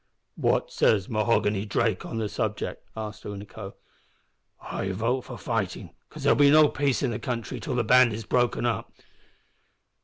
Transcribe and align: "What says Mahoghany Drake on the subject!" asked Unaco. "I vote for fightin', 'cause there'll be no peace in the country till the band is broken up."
"What 0.35 0.71
says 0.71 1.09
Mahoghany 1.09 1.63
Drake 1.63 2.07
on 2.07 2.17
the 2.17 2.27
subject!" 2.27 2.89
asked 2.97 3.23
Unaco. 3.23 3.75
"I 4.59 4.89
vote 4.93 5.25
for 5.25 5.37
fightin', 5.37 5.91
'cause 6.09 6.23
there'll 6.23 6.35
be 6.35 6.49
no 6.49 6.69
peace 6.69 7.03
in 7.03 7.11
the 7.11 7.19
country 7.19 7.59
till 7.59 7.75
the 7.75 7.83
band 7.83 8.11
is 8.11 8.25
broken 8.25 8.65
up." 8.65 8.91